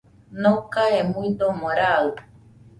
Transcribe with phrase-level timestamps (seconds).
[0.41, 2.07] Nokae muidomo raɨ